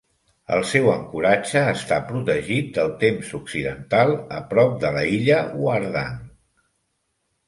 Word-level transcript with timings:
El 0.55 0.63
seu 0.67 0.87
ancoratge 0.91 1.59
està 1.73 1.99
protegit 2.11 2.71
del 2.77 2.89
temps 3.03 3.33
occidental 3.39 4.13
a 4.39 4.39
prop 4.55 4.73
de 4.85 4.91
la 4.97 5.05
illa 5.19 5.37
Wardang. 5.65 6.17